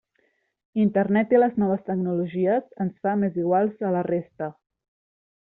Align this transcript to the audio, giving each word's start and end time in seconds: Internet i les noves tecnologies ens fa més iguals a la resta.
Internet 0.83 1.35
i 1.35 1.41
les 1.41 1.59
noves 1.65 1.83
tecnologies 1.91 2.73
ens 2.87 2.97
fa 3.07 3.15
més 3.25 3.39
iguals 3.45 3.87
a 3.91 3.95
la 4.01 4.05
resta. 4.13 4.53